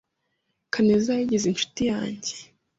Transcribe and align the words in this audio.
Kaneza 0.73 1.11
yigize 1.19 1.45
inshuti 1.49 1.81
yanjye. 1.91 2.33